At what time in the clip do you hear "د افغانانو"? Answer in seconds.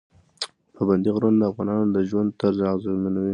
1.39-1.85